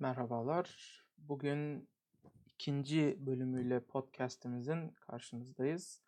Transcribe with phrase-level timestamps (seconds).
[0.00, 1.02] Merhabalar.
[1.18, 1.88] Bugün
[2.46, 6.02] ikinci bölümüyle podcast'imizin karşınızdayız.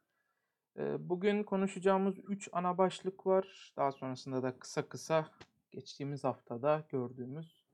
[0.78, 3.72] Ee, Bugün konuşacağımız üç ana başlık var.
[3.76, 5.30] Daha sonrasında da kısa kısa
[5.70, 7.64] geçtiğimiz haftada gördüğümüz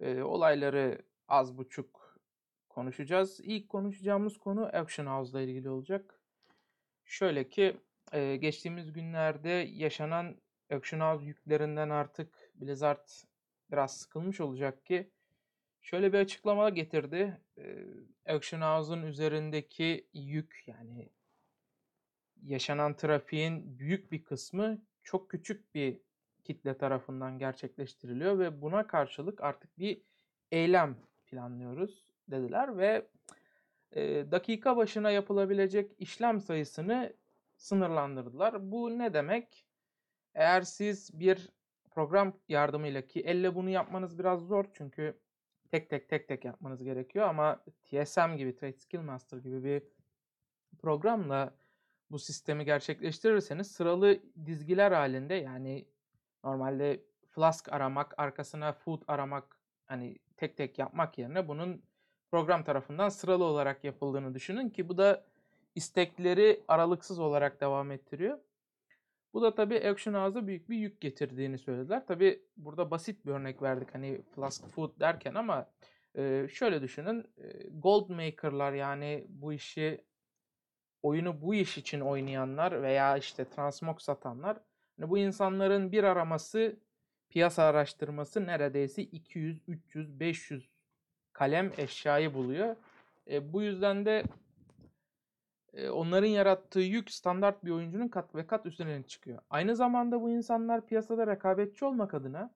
[0.00, 2.20] e, olayları az buçuk
[2.68, 3.40] konuşacağız.
[3.42, 6.20] İlk konuşacağımız konu Action House'la ilgili olacak.
[7.04, 7.80] Şöyle ki
[8.12, 10.36] e, geçtiğimiz günlerde yaşanan
[10.72, 13.08] Action House yüklerinden artık Blizzard
[13.70, 15.10] biraz sıkılmış olacak ki
[15.80, 17.40] şöyle bir açıklama getirdi.
[17.58, 17.86] Ee,
[18.26, 21.08] Action House'un üzerindeki yük yani
[22.42, 26.00] yaşanan trafiğin büyük bir kısmı çok küçük bir
[26.44, 30.02] kitle tarafından gerçekleştiriliyor ve buna karşılık artık bir
[30.52, 30.96] eylem
[31.26, 33.06] planlıyoruz dediler ve
[33.92, 37.12] e, dakika başına yapılabilecek işlem sayısını
[37.56, 38.70] sınırlandırdılar.
[38.70, 39.66] Bu ne demek?
[40.34, 41.48] Eğer siz bir
[41.90, 45.20] program yardımıyla ki elle bunu yapmanız biraz zor çünkü
[45.70, 49.82] tek tek tek tek yapmanız gerekiyor ama TSM gibi Trade Skill Master gibi bir
[50.78, 51.54] programla
[52.10, 55.86] bu sistemi gerçekleştirirseniz sıralı dizgiler halinde yani
[56.44, 61.82] normalde flask aramak, arkasına food aramak hani tek tek yapmak yerine bunun
[62.30, 65.24] program tarafından sıralı olarak yapıldığını düşünün ki bu da
[65.74, 68.38] istekleri aralıksız olarak devam ettiriyor.
[69.34, 72.06] Bu da tabii Action House'a büyük bir yük getirdiğini söylediler.
[72.06, 75.70] Tabii burada basit bir örnek verdik hani Flask Food derken ama
[76.16, 77.24] e, şöyle düşünün.
[77.38, 80.04] E, gold maker'lar yani bu işi
[81.02, 84.58] oyunu bu iş için oynayanlar veya işte transmog satanlar
[84.98, 86.76] hani bu insanların bir araması
[87.30, 90.68] piyasa araştırması neredeyse 200, 300, 500
[91.32, 92.76] kalem eşyayı buluyor.
[93.30, 94.24] E, bu yüzden de
[95.92, 99.42] onların yarattığı yük standart bir oyuncunun kat ve kat üstüne çıkıyor.
[99.50, 102.54] Aynı zamanda bu insanlar piyasada rekabetçi olmak adına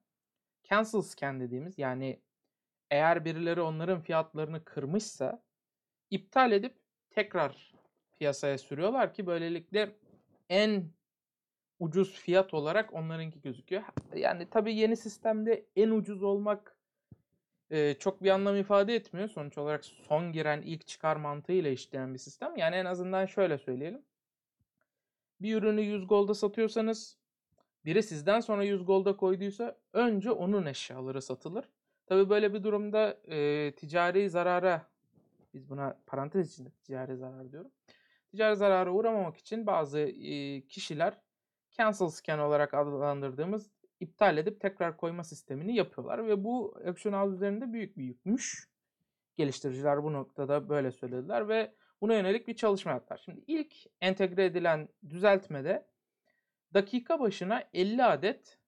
[0.63, 2.21] cancel scan dediğimiz yani
[2.91, 5.43] eğer birileri onların fiyatlarını kırmışsa
[6.09, 6.75] iptal edip
[7.09, 7.73] tekrar
[8.19, 9.95] piyasaya sürüyorlar ki böylelikle
[10.49, 10.91] en
[11.79, 13.83] ucuz fiyat olarak onlarınki gözüküyor.
[14.15, 16.74] Yani tabii yeni sistemde en ucuz olmak
[17.69, 19.27] e, çok bir anlam ifade etmiyor.
[19.27, 22.57] Sonuç olarak son giren ilk çıkar mantığıyla işleyen bir sistem.
[22.57, 24.01] Yani en azından şöyle söyleyelim.
[25.41, 27.17] Bir ürünü 100 golda satıyorsanız
[27.85, 31.65] biri sizden sonra 100 golda koyduysa önce onun eşyaları satılır.
[32.05, 34.87] Tabi böyle bir durumda e, ticari zarara
[35.53, 37.71] biz buna parantez içinde ticari zarar diyorum.
[38.31, 41.21] Ticari zarara uğramamak için bazı e, kişiler
[41.71, 47.73] cancel scan olarak adlandırdığımız iptal edip tekrar koyma sistemini yapıyorlar ve bu Action House üzerinde
[47.73, 48.69] büyük bir yükmüş.
[49.35, 53.21] Geliştiriciler bu noktada böyle söylediler ve buna yönelik bir çalışma yaptılar.
[53.25, 55.87] Şimdi ilk entegre edilen düzeltmede
[56.73, 58.59] dakika başına 50 adet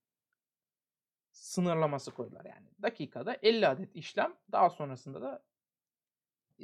[1.31, 2.45] sınırlaması koydular.
[2.45, 5.44] Yani dakikada 50 adet işlem daha sonrasında da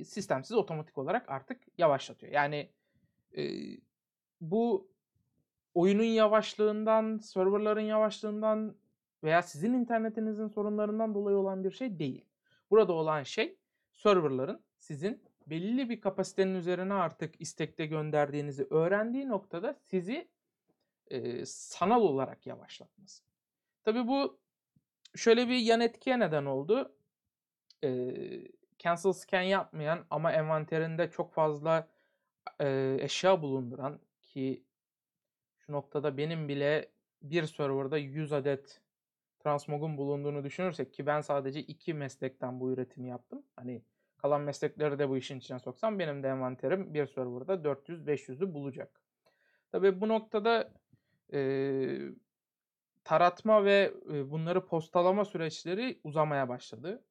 [0.04, 2.32] sistemsiz otomatik olarak artık yavaşlatıyor.
[2.32, 2.70] Yani
[3.38, 3.44] e,
[4.42, 4.93] bu
[5.74, 8.76] oyunun yavaşlığından, serverların yavaşlığından
[9.24, 12.26] veya sizin internetinizin sorunlarından dolayı olan bir şey değil.
[12.72, 13.58] Burada olan şey
[13.92, 20.28] serverların sizin belli bir kapasitenin üzerine artık istekte gönderdiğinizi öğrendiği noktada sizi
[21.08, 23.24] e, sanal olarak yavaşlatması.
[23.84, 24.40] Tabi bu
[25.16, 26.96] şöyle bir yan etkiye neden oldu.
[27.84, 28.14] E,
[28.80, 31.88] cancel scan yapmayan ama envanterinde çok fazla
[32.60, 34.64] e, eşya bulunduran ki
[35.66, 36.90] şu noktada benim bile
[37.22, 38.82] bir serverda 100 adet
[39.40, 43.44] transmog'un bulunduğunu düşünürsek ki ben sadece iki meslekten bu üretimi yaptım.
[43.56, 43.82] Hani
[44.18, 49.02] kalan meslekleri de bu işin içine soksam benim de envanterim bir serverda 400-500'ü bulacak.
[49.72, 50.72] Tabi bu noktada
[51.34, 51.40] e,
[53.04, 57.04] taratma ve e, bunları postalama süreçleri uzamaya başladı.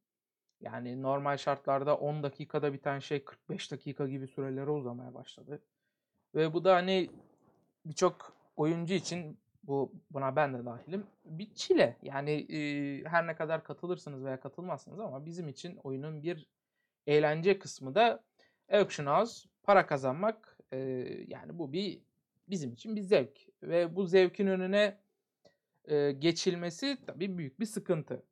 [0.60, 5.62] Yani normal şartlarda 10 dakikada biten şey 45 dakika gibi sürelere uzamaya başladı.
[6.34, 7.10] Ve bu da hani
[7.84, 11.96] birçok oyuncu için bu buna ben de dahilim bir çile.
[12.02, 12.58] Yani e,
[13.04, 16.46] her ne kadar katılırsınız veya katılmazsınız ama bizim için oyunun bir
[17.06, 18.24] eğlence kısmı da
[18.72, 20.78] Auction House para kazanmak e,
[21.28, 22.02] yani bu bir
[22.48, 24.98] bizim için bir zevk ve bu zevkin önüne
[25.84, 28.22] e, geçilmesi tabii büyük bir sıkıntı.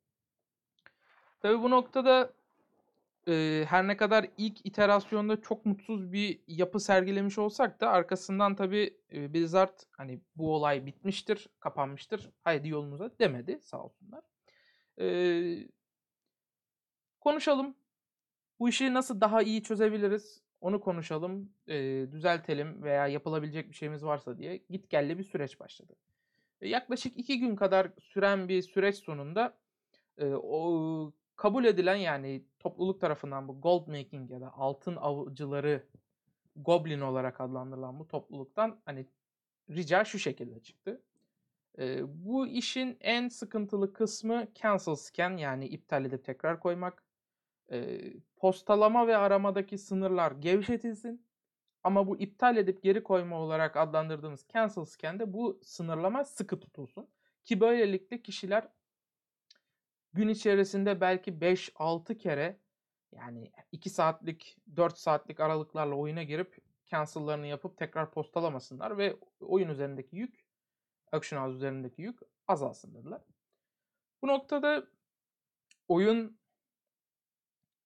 [1.39, 2.33] Tabii bu noktada
[3.27, 8.97] e, her ne kadar ilk iterasyonda çok mutsuz bir yapı sergilemiş olsak da arkasından tabi
[9.13, 14.23] e, Blizzard hani bu olay bitmiştir, kapanmıştır, haydi yolumuza demedi sağ olsunlar.
[14.99, 15.05] E,
[17.19, 17.75] konuşalım.
[18.59, 20.41] Bu işi nasıl daha iyi çözebiliriz?
[20.61, 25.95] Onu konuşalım, e, düzeltelim veya yapılabilecek bir şeyimiz varsa diye git gelli bir süreç başladı.
[26.61, 29.57] E, yaklaşık iki gün kadar süren bir süreç sonunda
[30.17, 35.83] e, o kabul edilen yani topluluk tarafından bu gold making ya da altın avcıları
[36.55, 39.05] goblin olarak adlandırılan bu topluluktan hani
[39.69, 41.01] rica şu şekilde çıktı.
[41.79, 47.03] Ee, bu işin en sıkıntılı kısmı cancel scan yani iptal edip tekrar koymak.
[47.71, 51.25] Ee, postalama ve aramadaki sınırlar gevşetilsin.
[51.83, 57.07] Ama bu iptal edip geri koyma olarak adlandırdığımız cancel scan'de bu sınırlama sıkı tutulsun.
[57.43, 58.67] Ki böylelikle kişiler
[60.13, 62.59] gün içerisinde belki 5-6 kere
[63.11, 70.15] yani 2 saatlik 4 saatlik aralıklarla oyuna girip cancel'larını yapıp tekrar postalamasınlar ve oyun üzerindeki
[70.15, 70.45] yük
[71.11, 73.21] Auction House üzerindeki yük azalsın dediler.
[74.21, 74.87] Bu noktada
[75.87, 76.39] oyun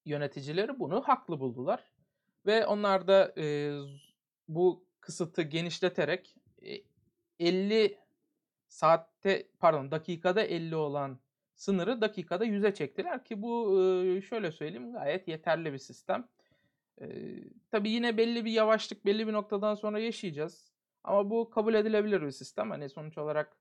[0.06, 1.84] yöneticileri bunu haklı buldular.
[2.46, 3.74] Ve onlar da e,
[4.48, 6.84] bu kısıtı genişleterek e,
[7.40, 8.00] 50
[8.68, 11.20] saatte pardon dakikada 50 olan
[11.56, 13.78] sınırı dakikada 100'e çektiler ki bu
[14.30, 16.28] şöyle söyleyeyim gayet yeterli bir sistem.
[17.72, 20.72] Tabii yine belli bir yavaşlık belli bir noktadan sonra yaşayacağız.
[21.04, 22.72] Ama bu kabul edilebilir bir sistem.
[22.72, 23.58] Hani sonuç olarak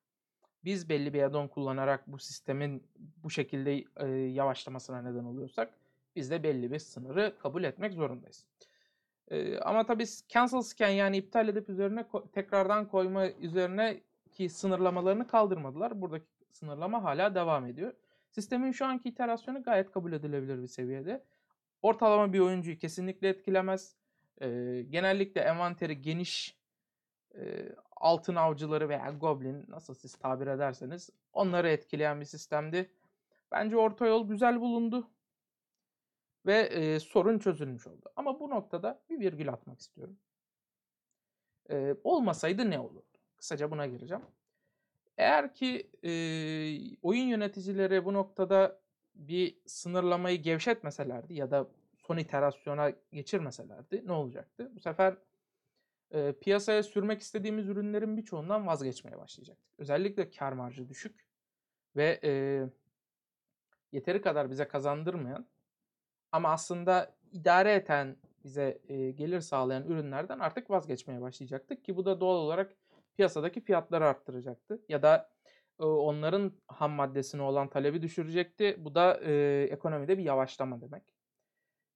[0.64, 5.78] biz belli bir addon kullanarak bu sistemin bu şekilde yavaşlamasına neden oluyorsak
[6.16, 8.46] biz de belli bir sınırı kabul etmek zorundayız.
[9.62, 14.00] Ama tabii cancel scan yani iptal edip üzerine tekrardan koyma üzerine
[14.32, 16.00] ki sınırlamalarını kaldırmadılar.
[16.00, 17.94] Buradaki sınırlama hala devam ediyor.
[18.30, 21.24] Sistemin şu anki iterasyonu gayet kabul edilebilir bir seviyede.
[21.82, 23.96] Ortalama bir oyuncuyu kesinlikle etkilemez.
[24.40, 24.46] E,
[24.90, 26.58] genellikle envanteri geniş
[27.34, 32.90] e, altın avcıları veya goblin nasıl siz tabir ederseniz onları etkileyen bir sistemdi.
[33.52, 35.10] Bence orta yol güzel bulundu
[36.46, 38.12] ve e, sorun çözülmüş oldu.
[38.16, 40.18] Ama bu noktada bir virgül atmak istiyorum.
[41.70, 43.18] E, olmasaydı ne olurdu?
[43.36, 44.24] Kısaca buna gireceğim.
[45.18, 46.10] Eğer ki e,
[47.02, 48.80] oyun yöneticileri bu noktada
[49.14, 54.72] bir sınırlamayı gevşetmeselerdi ya da son iterasyona geçirmeselerdi ne olacaktı?
[54.74, 55.16] Bu sefer
[56.10, 59.70] e, piyasaya sürmek istediğimiz ürünlerin birçoğundan vazgeçmeye başlayacaktık.
[59.78, 61.26] Özellikle kar marjı düşük
[61.96, 62.32] ve e,
[63.92, 65.46] yeteri kadar bize kazandırmayan
[66.32, 72.20] ama aslında idare eden bize e, gelir sağlayan ürünlerden artık vazgeçmeye başlayacaktık ki bu da
[72.20, 72.76] doğal olarak
[73.16, 75.30] piyasadaki fiyatları arttıracaktı ya da
[75.80, 78.76] e, onların ham maddesine olan talebi düşürecekti.
[78.78, 81.02] Bu da e, ekonomide bir yavaşlama demek.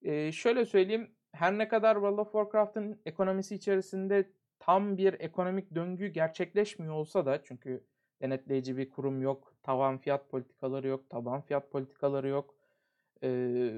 [0.02, 6.08] E, şöyle söyleyeyim her ne kadar World of Warcraft'ın ekonomisi içerisinde tam bir ekonomik döngü
[6.08, 7.84] gerçekleşmiyor olsa da çünkü
[8.22, 12.54] denetleyici bir kurum yok, tavan fiyat politikaları yok, taban fiyat politikaları yok,
[13.22, 13.70] e,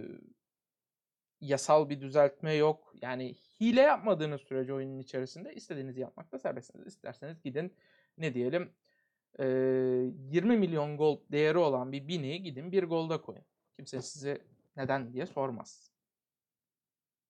[1.40, 2.94] yasal bir düzeltme yok.
[3.02, 6.86] Yani hile yapmadığınız sürece oyunun içerisinde istediğinizi yapmakta serbestsiniz.
[6.86, 7.74] İsterseniz gidin
[8.18, 8.72] ne diyelim
[9.38, 13.44] e, 20 milyon gold değeri olan bir bineği gidin bir golda koyun.
[13.76, 14.38] Kimse size
[14.76, 15.92] neden diye sormaz.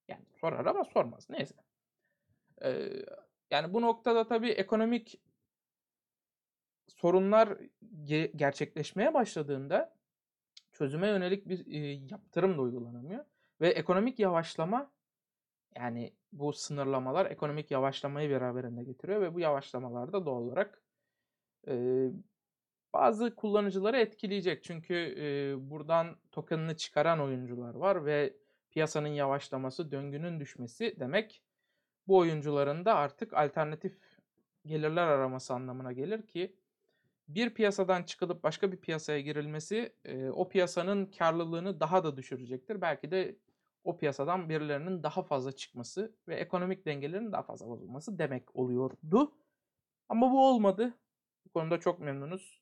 [0.09, 1.31] Yani sorar ama sormaz.
[1.31, 1.55] Neyse.
[3.51, 5.21] Yani bu noktada tabii ekonomik
[6.89, 7.59] sorunlar
[8.05, 9.97] ge- gerçekleşmeye başladığında
[10.73, 11.79] çözüme yönelik bir e,
[12.11, 13.25] yaptırım da uygulanamıyor.
[13.61, 14.93] Ve ekonomik yavaşlama
[15.77, 20.83] yani bu sınırlamalar ekonomik yavaşlamayı beraberinde getiriyor ve bu yavaşlamalar da doğal olarak
[21.69, 22.07] e,
[22.93, 24.65] bazı kullanıcıları etkileyecek.
[24.65, 28.37] Çünkü e, buradan tokenını çıkaran oyuncular var ve
[28.71, 31.43] piyasanın yavaşlaması, döngünün düşmesi demek
[32.09, 33.99] bu oyuncuların da artık alternatif
[34.67, 36.57] gelirler araması anlamına gelir ki
[37.29, 42.81] bir piyasadan çıkılıp başka bir piyasaya girilmesi e, o piyasanın karlılığını daha da düşürecektir.
[42.81, 43.37] Belki de
[43.85, 49.35] o piyasadan birilerinin daha fazla çıkması ve ekonomik dengelerin daha fazla bozulması demek oluyordu.
[50.09, 50.95] Ama bu olmadı.
[51.45, 52.61] Bu konuda çok memnunuz.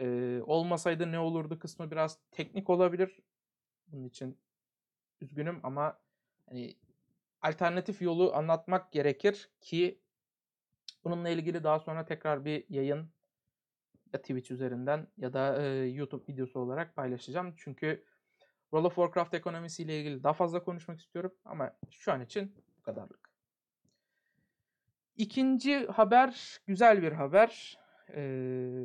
[0.00, 3.20] Ee, olmasaydı ne olurdu kısmı biraz teknik olabilir.
[3.86, 4.38] Bunun için
[5.20, 5.98] üzgünüm ama
[6.48, 6.76] hani
[7.42, 10.00] alternatif yolu anlatmak gerekir ki
[11.04, 13.10] bununla ilgili daha sonra tekrar bir yayın
[14.12, 17.54] ya Twitch üzerinden ya da e, YouTube videosu olarak paylaşacağım.
[17.56, 18.04] Çünkü
[18.74, 23.30] World of Warcraft ekonomisiyle ilgili daha fazla konuşmak istiyorum ama şu an için bu kadarlık.
[25.16, 27.78] İkinci haber güzel bir haber.
[28.14, 28.84] Ee,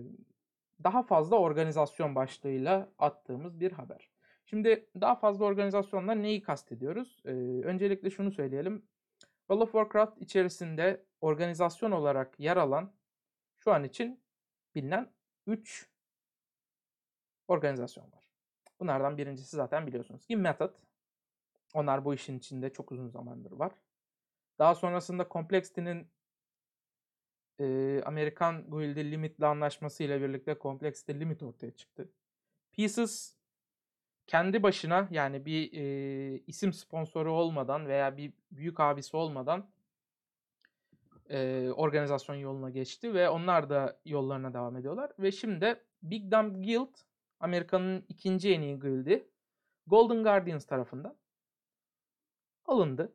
[0.84, 4.10] daha fazla organizasyon başlığıyla attığımız bir haber.
[4.46, 7.22] Şimdi daha fazla organizasyonla neyi kastediyoruz?
[7.26, 7.30] Ee,
[7.64, 8.86] öncelikle şunu söyleyelim.
[9.40, 12.94] World of Warcraft içerisinde organizasyon olarak yer alan
[13.58, 14.24] şu an için
[14.76, 15.12] bilinen
[15.48, 15.90] 3
[17.48, 18.19] organizasyon var.
[18.80, 20.74] Bunlardan birincisi zaten biliyorsunuz ki Method.
[21.74, 23.72] Onlar bu işin içinde çok uzun zamandır var.
[24.60, 26.08] Daha sonrasında Complexity'nin
[27.60, 32.10] e, Amerikan Guild'i Limit'le anlaşması ile birlikte Complexity Limit ortaya çıktı.
[32.72, 33.36] Pieces
[34.28, 39.70] kendi başına yani bir e, isim sponsoru olmadan veya bir büyük abisi olmadan
[41.30, 45.12] e, organizasyon yoluna geçti ve onlar da yollarına devam ediyorlar.
[45.20, 47.09] Ve şimdi Big Dumb Guild
[47.40, 49.30] Amerika'nın ikinci en iyi guildi.
[49.88, 51.18] Golden Guardians tarafından
[52.66, 53.14] alındı.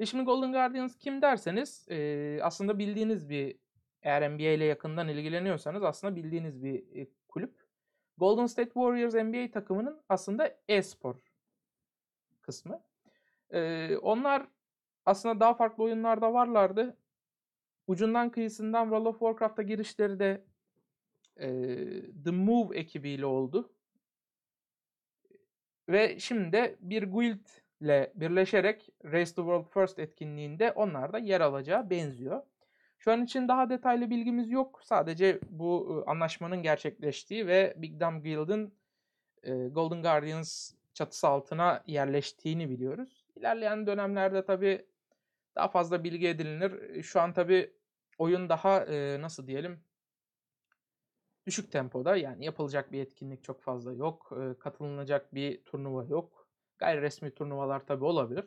[0.00, 3.58] Ve şimdi Golden Guardians kim derseniz e, aslında bildiğiniz bir
[4.02, 7.60] eğer NBA ile yakından ilgileniyorsanız aslında bildiğiniz bir e, kulüp.
[8.18, 11.16] Golden State Warriors NBA takımının aslında e-spor
[12.42, 12.82] kısmı.
[13.50, 14.46] E, onlar
[15.06, 16.96] aslında daha farklı oyunlarda varlardı.
[17.86, 20.49] Ucundan kıyısından World of Warcraft'a girişleri de e,
[22.24, 23.72] The Move ekibiyle oldu.
[25.88, 27.46] Ve şimdi de bir guild
[27.80, 32.42] ile birleşerek Race the World First etkinliğinde onlar da yer alacağı benziyor.
[32.98, 34.80] Şu an için daha detaylı bilgimiz yok.
[34.84, 38.74] Sadece bu anlaşmanın gerçekleştiği ve Big Dumb Guild'ın
[39.72, 43.26] Golden Guardians çatısı altına yerleştiğini biliyoruz.
[43.36, 44.86] İlerleyen dönemlerde tabii
[45.56, 47.02] daha fazla bilgi edinilir.
[47.02, 47.72] Şu an tabii
[48.18, 48.86] oyun daha
[49.20, 49.80] nasıl diyelim
[51.46, 54.32] düşük tempoda yani yapılacak bir etkinlik çok fazla yok.
[54.60, 56.48] Katılınacak bir turnuva yok.
[56.78, 58.44] Gayri resmi turnuvalar tabii olabilir.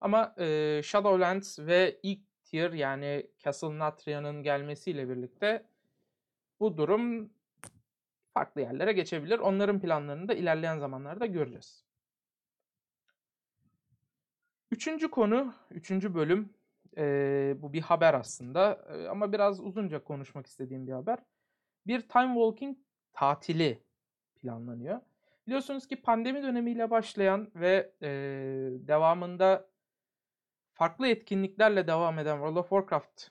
[0.00, 0.34] Ama
[0.82, 5.66] Shadowlands ve ilk tier yani Castle Natria'nın gelmesiyle birlikte
[6.60, 7.30] bu durum
[8.34, 9.38] farklı yerlere geçebilir.
[9.38, 11.84] Onların planlarını da ilerleyen zamanlarda göreceğiz.
[14.70, 16.54] Üçüncü konu, üçüncü bölüm.
[16.96, 21.18] E, bu bir haber aslında e, ama biraz uzunca konuşmak istediğim bir haber.
[21.86, 22.78] Bir time walking
[23.12, 23.82] tatili
[24.36, 25.00] planlanıyor.
[25.46, 28.08] Biliyorsunuz ki pandemi dönemiyle başlayan ve e,
[28.88, 29.68] devamında
[30.72, 33.28] farklı etkinliklerle devam eden World of Warcraft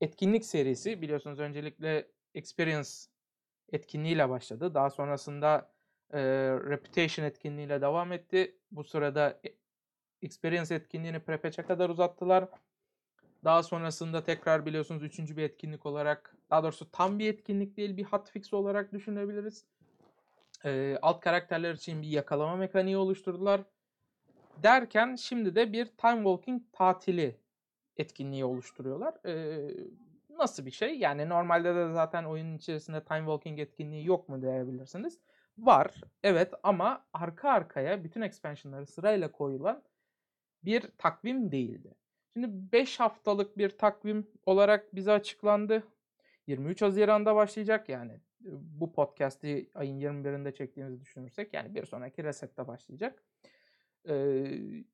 [0.00, 2.90] etkinlik serisi biliyorsunuz öncelikle Experience
[3.72, 4.74] etkinliğiyle başladı.
[4.74, 5.72] Daha sonrasında
[6.12, 6.20] e,
[6.70, 8.58] Reputation etkinliğiyle devam etti.
[8.70, 9.40] Bu sırada
[10.22, 12.48] Experience etkinliğini Prepatch'e kadar uzattılar.
[13.44, 18.04] Daha sonrasında tekrar biliyorsunuz üçüncü bir etkinlik olarak daha doğrusu tam bir etkinlik değil bir
[18.04, 19.64] hotfix olarak düşünebiliriz.
[20.64, 23.60] E, alt karakterler için bir yakalama mekaniği oluşturdular.
[24.62, 27.36] Derken şimdi de bir time walking tatili
[27.96, 29.14] etkinliği oluşturuyorlar.
[29.26, 29.66] E,
[30.30, 30.98] nasıl bir şey?
[30.98, 35.18] Yani normalde de zaten oyunun içerisinde time walking etkinliği yok mu diyebilirsiniz.
[35.58, 39.82] Var evet ama arka arkaya bütün expansionları sırayla koyulan
[40.64, 41.94] bir takvim değildi.
[42.32, 45.82] Şimdi 5 haftalık bir takvim olarak bize açıklandı.
[46.46, 48.20] 23 Haziran'da başlayacak yani
[48.50, 53.22] bu podcast'i ayın 21'inde çektiğimizi düşünürsek yani bir sonraki resette başlayacak.
[54.08, 54.44] Ee,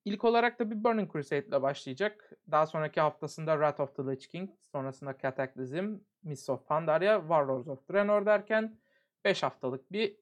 [0.04, 2.32] ilk olarak da bir Burning Crusade ile başlayacak.
[2.50, 7.88] Daha sonraki haftasında Wrath of the Lich King, sonrasında Cataclysm, Mists of Pandaria, Warlords of
[7.90, 8.78] Draenor derken
[9.24, 10.16] 5 haftalık bir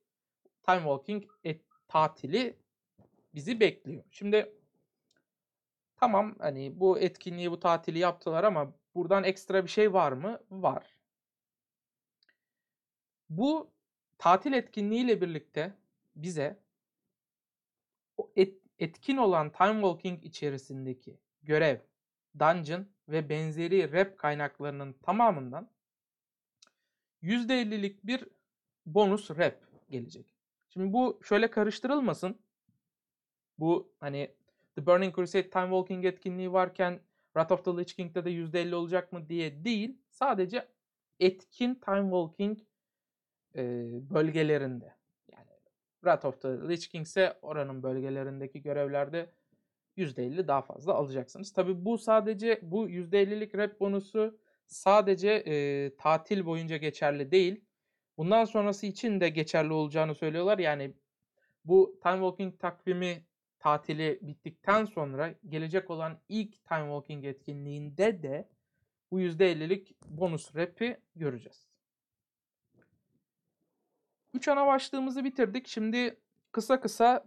[0.62, 2.56] Time Walking et, tatili
[3.34, 4.04] bizi bekliyor.
[4.10, 4.52] Şimdi
[5.96, 10.40] tamam hani bu etkinliği, bu tatili yaptılar ama buradan ekstra bir şey var mı?
[10.50, 10.96] Var.
[13.30, 13.70] Bu
[14.18, 15.74] tatil etkinliğiyle birlikte
[16.16, 16.58] bize
[18.16, 21.78] o et, etkin olan Time Walking içerisindeki görev,
[22.38, 25.70] dungeon ve benzeri rap kaynaklarının tamamından
[27.22, 28.28] %50'lik bir
[28.86, 29.56] bonus rap
[29.90, 30.34] gelecek.
[30.68, 32.38] Şimdi bu şöyle karıştırılmasın.
[33.58, 34.34] Bu hani
[34.76, 39.12] The Burning Crusade Time Walking etkinliği varken Wrath of the Lich King'de de %50 olacak
[39.12, 39.98] mı diye değil.
[40.10, 40.68] Sadece
[41.20, 42.58] etkin Time Walking
[43.56, 43.62] e,
[44.10, 44.94] bölgelerinde.
[45.32, 45.50] Yani
[46.00, 49.30] Wrath of the Lich King ise oranın bölgelerindeki görevlerde
[49.96, 51.52] %50 daha fazla alacaksınız.
[51.52, 57.64] Tabi bu sadece bu %50'lik rep bonusu sadece e, tatil boyunca geçerli değil.
[58.16, 60.58] Bundan sonrası için de geçerli olacağını söylüyorlar.
[60.58, 60.94] Yani
[61.64, 63.26] bu Time Walking takvimi
[63.64, 68.48] tatili bittikten sonra gelecek olan ilk Time Walking etkinliğinde de
[69.10, 71.66] bu %50'lik bonus rap'i göreceğiz.
[74.34, 75.68] 3 ana başlığımızı bitirdik.
[75.68, 76.20] Şimdi
[76.52, 77.26] kısa kısa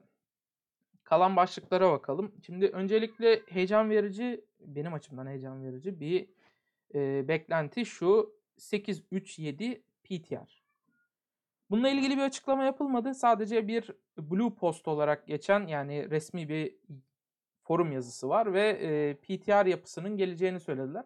[1.03, 2.35] kalan başlıklara bakalım.
[2.45, 6.29] Şimdi öncelikle heyecan verici, benim açımdan heyecan verici bir
[6.95, 10.66] e, beklenti şu 837 PTR.
[11.69, 13.13] Bununla ilgili bir açıklama yapılmadı.
[13.13, 16.75] Sadece bir Blue Post olarak geçen yani resmi bir
[17.63, 21.05] forum yazısı var ve e, PTR yapısının geleceğini söylediler.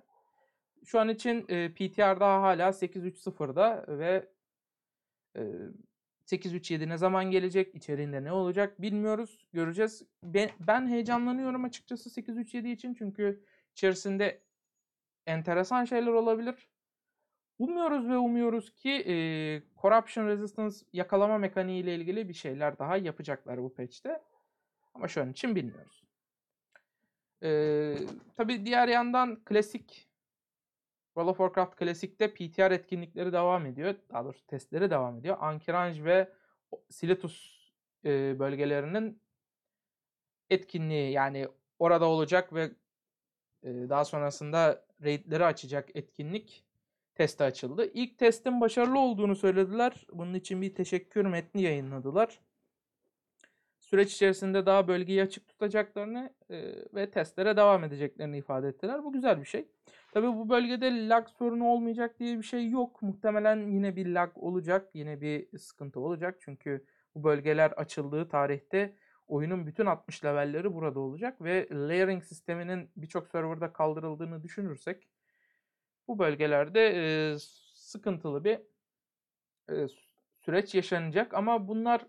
[0.85, 4.29] Şu an için e, PTR daha hala 8.3.0'da ve
[5.35, 5.41] e,
[6.25, 7.75] 837 ne zaman gelecek?
[7.75, 8.81] İçeriğinde ne olacak?
[8.81, 9.47] Bilmiyoruz.
[9.53, 10.03] Göreceğiz.
[10.23, 14.41] Ben, ben heyecanlanıyorum açıkçası 837 için çünkü içerisinde
[15.27, 16.69] enteresan şeyler olabilir.
[17.61, 19.13] Umuyoruz ve umuyoruz ki e,
[19.81, 24.21] Corruption Resistance yakalama mekaniği ile ilgili bir şeyler daha yapacaklar bu patch'te.
[24.93, 26.03] Ama şu an için bilmiyoruz.
[27.43, 27.49] E,
[28.37, 30.09] tabii diğer yandan klasik
[31.05, 33.95] World of Warcraft Klasik'te PTR etkinlikleri devam ediyor.
[34.09, 35.37] Daha doğrusu testleri devam ediyor.
[35.39, 36.33] Ankiranj ve
[36.89, 37.69] Silitus
[38.05, 39.21] e, bölgelerinin
[40.49, 41.47] etkinliği yani
[41.79, 42.63] orada olacak ve
[43.63, 46.70] e, daha sonrasında raidleri açacak etkinlik
[47.21, 47.91] testi açıldı.
[47.93, 50.07] İlk testin başarılı olduğunu söylediler.
[50.13, 52.39] Bunun için bir teşekkür metni yayınladılar.
[53.79, 59.03] Süreç içerisinde daha bölgeyi açık tutacaklarını e, ve testlere devam edeceklerini ifade ettiler.
[59.03, 59.67] Bu güzel bir şey.
[60.13, 63.01] Tabii bu bölgede lag sorunu olmayacak diye bir şey yok.
[63.01, 66.37] Muhtemelen yine bir lag olacak, yine bir sıkıntı olacak.
[66.39, 66.85] Çünkü
[67.15, 68.95] bu bölgeler açıldığı tarihte
[69.27, 75.07] oyunun bütün 60 levelleri burada olacak ve layering sisteminin birçok serverda kaldırıldığını düşünürsek
[76.11, 77.39] bu bölgelerde e,
[77.73, 78.59] sıkıntılı bir
[79.69, 79.87] e,
[80.41, 82.07] süreç yaşanacak ama bunlar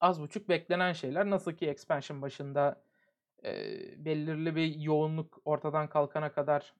[0.00, 1.30] az buçuk beklenen şeyler.
[1.30, 2.82] Nasıl ki expansion başında
[3.44, 3.52] e,
[4.04, 6.74] belirli bir yoğunluk ortadan kalkana kadar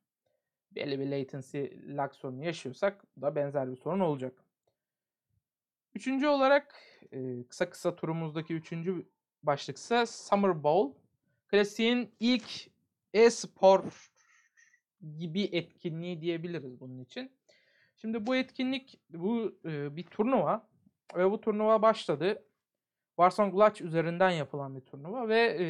[0.71, 4.45] belli bir latency lag sorunu yaşıyorsak da benzer bir sorun olacak.
[5.95, 6.75] Üçüncü olarak
[7.13, 9.09] e, kısa kısa turumuzdaki üçüncü
[9.43, 10.99] başlık ise Summer Bowl.
[11.49, 12.71] Klasiğin ilk
[13.15, 14.11] e-spor
[15.19, 17.33] gibi etkinliği diyebiliriz bunun için.
[17.97, 20.69] Şimdi bu etkinlik bu e, bir turnuva
[21.17, 22.45] ve bu turnuva başladı.
[23.17, 25.67] Warsong Latch üzerinden yapılan bir turnuva ve e,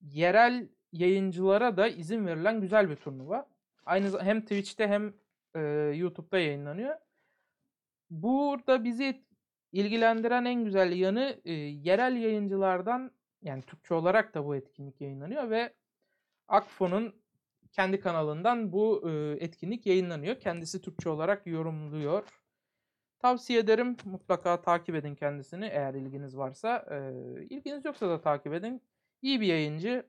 [0.00, 3.48] yerel yayıncılara da izin verilen güzel bir turnuva.
[3.86, 5.14] Aynı hem Twitch'te hem
[5.54, 5.60] e,
[5.96, 6.96] YouTube'da yayınlanıyor.
[8.10, 9.24] Burada bizi
[9.72, 13.10] ilgilendiren en güzel yanı e, yerel yayıncılardan
[13.42, 15.74] yani Türkçe olarak da bu etkinlik yayınlanıyor ve
[16.48, 17.19] Akfo'nun
[17.72, 20.40] kendi kanalından bu e, etkinlik yayınlanıyor.
[20.40, 22.28] Kendisi Türkçe olarak yorumluyor.
[23.18, 26.86] Tavsiye ederim mutlaka takip edin kendisini eğer ilginiz varsa.
[26.90, 26.96] E,
[27.44, 28.82] ilginiz yoksa da takip edin.
[29.22, 30.06] İyi bir yayıncı.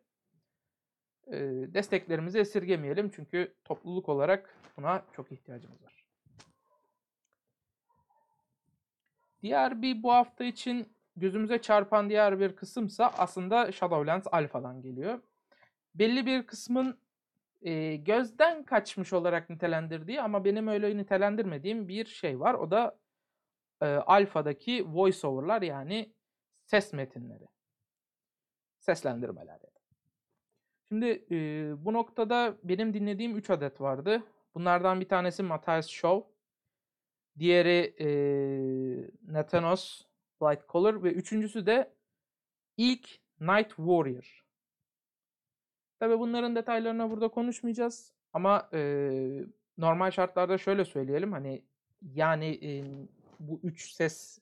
[1.28, 1.40] E,
[1.74, 6.06] desteklerimizi esirgemeyelim çünkü topluluk olarak buna çok ihtiyacımız var.
[9.42, 15.20] Diğer bir bu hafta için gözümüze çarpan diğer bir kısımsa aslında Shadowlands Alpha'dan geliyor.
[15.96, 16.98] Belli bir kısmın
[17.62, 22.54] e, gözden kaçmış olarak nitelendirdiği ama benim öyle nitelendirmediğim bir şey var.
[22.54, 23.00] O da
[23.82, 26.14] e, Alpha'daki voiceover'lar yani
[26.66, 27.48] ses metinleri.
[28.80, 29.60] Seslendirmeler.
[30.92, 31.36] Şimdi e,
[31.86, 34.24] bu noktada benim dinlediğim 3 adet vardı.
[34.56, 36.32] Bunlardan bir tanesi Matthias Show.
[37.40, 38.08] Diğeri e,
[39.34, 40.02] Nathanos
[40.44, 41.94] Light Color ve üçüncüsü de
[42.78, 44.46] ilk Night Warrior.
[46.02, 48.14] Tabi bunların detaylarına burada konuşmayacağız.
[48.34, 48.80] Ama e,
[49.78, 51.32] normal şartlarda şöyle söyleyelim.
[51.32, 51.64] Hani
[52.14, 52.84] yani e,
[53.40, 54.40] bu üç ses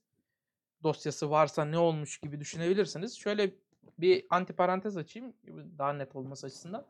[0.83, 3.17] dosyası varsa ne olmuş gibi düşünebilirsiniz.
[3.17, 3.51] Şöyle
[3.97, 5.33] bir antiparantez açayım
[5.77, 6.85] daha net olması açısından.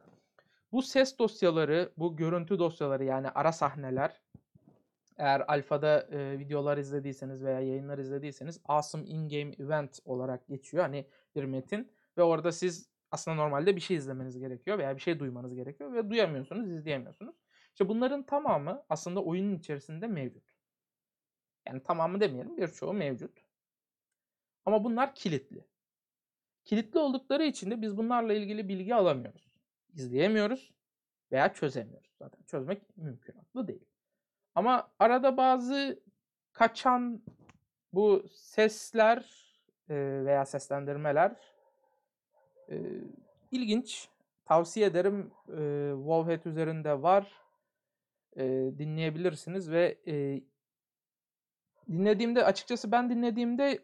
[0.71, 4.21] Bu ses dosyaları, bu görüntü dosyaları yani ara sahneler
[5.17, 10.83] eğer alfada e, videolar izlediyseniz veya yayınlar izlediyseniz Awesome In-Game Event olarak geçiyor.
[10.83, 11.05] Hani
[11.35, 15.55] bir metin ve orada siz aslında normalde bir şey izlemeniz gerekiyor veya bir şey duymanız
[15.55, 17.35] gerekiyor ve duyamıyorsunuz, izleyemiyorsunuz.
[17.71, 20.43] İşte bunların tamamı aslında oyunun içerisinde mevcut.
[21.67, 23.39] Yani tamamı demeyelim, birçoğu mevcut.
[24.65, 25.67] Ama bunlar kilitli.
[26.65, 29.51] Kilitli oldukları için de biz bunlarla ilgili bilgi alamıyoruz.
[29.93, 30.73] İzleyemiyoruz
[31.31, 32.15] veya çözemiyoruz.
[32.19, 33.85] Zaten çözmek mümkünatlı değil.
[34.55, 36.03] Ama arada bazı
[36.53, 37.23] kaçan
[37.93, 39.49] bu sesler
[39.89, 41.35] veya seslendirmeler
[43.51, 44.09] ilginç.
[44.45, 45.31] Tavsiye ederim.
[46.05, 47.33] Wowhead üzerinde var.
[48.77, 49.97] dinleyebilirsiniz ve
[51.89, 53.79] dinlediğimde açıkçası ben dinlediğimde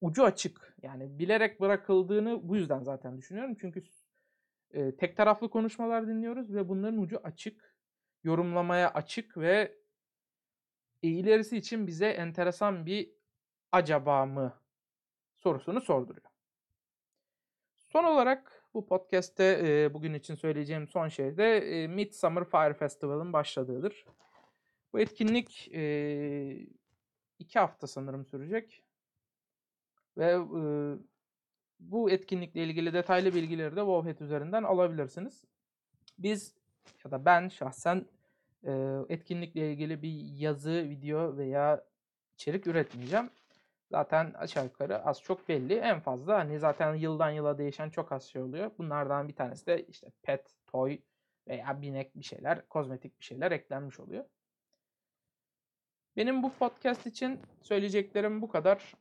[0.00, 0.76] ucu açık.
[0.82, 3.56] Yani bilerek bırakıldığını bu yüzden zaten düşünüyorum.
[3.60, 3.82] Çünkü
[4.98, 7.76] tek taraflı konuşmalar dinliyoruz ve bunların ucu açık.
[8.24, 9.80] Yorumlamaya açık ve
[11.02, 13.12] e, ilerisi için bize enteresan bir
[13.72, 14.60] acaba mı
[15.36, 16.29] sorusunu sorduruyor.
[17.92, 23.32] Son olarak bu podcast'te e, bugün için söyleyeceğim son şey de e, Midsummer Fire Festival'ın
[23.32, 24.04] başladığıdır.
[24.92, 26.66] Bu etkinlik e,
[27.38, 28.82] iki hafta sanırım sürecek.
[30.18, 30.40] Ve e,
[31.80, 35.44] bu etkinlikle ilgili detaylı bilgileri de Wowhead üzerinden alabilirsiniz.
[36.18, 36.54] Biz
[37.04, 38.06] ya da ben şahsen
[38.64, 41.84] e, etkinlikle ilgili bir yazı, video veya
[42.34, 43.30] içerik üretmeyeceğim.
[43.90, 45.74] Zaten aşağı yukarı az çok belli.
[45.74, 48.70] En fazla hani zaten yıldan yıla değişen çok az şey oluyor.
[48.78, 50.98] Bunlardan bir tanesi de işte pet, toy
[51.48, 54.24] veya binek bir şeyler, kozmetik bir şeyler eklenmiş oluyor.
[56.16, 58.94] Benim bu podcast için söyleyeceklerim bu kadar.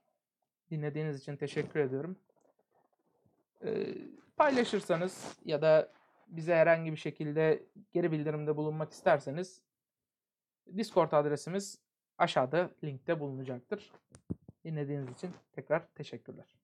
[0.71, 2.17] Dinlediğiniz için teşekkür ediyorum.
[3.63, 3.86] Ee,
[4.38, 5.91] paylaşırsanız ya da
[6.28, 9.62] bize herhangi bir şekilde geri bildirimde bulunmak isterseniz
[10.78, 11.80] Discord adresimiz
[12.17, 13.91] aşağıda linkte bulunacaktır.
[14.63, 16.59] Dinlediğiniz için tekrar teşekkürler.